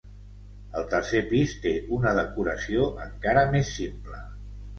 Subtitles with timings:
[0.79, 4.25] El tercer pis té una decoració encara més simple.